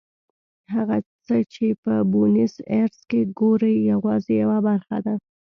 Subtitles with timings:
[0.73, 5.15] هغه څه چې په بونیس ایرس کې ګورئ یوازې یوه برخه ده.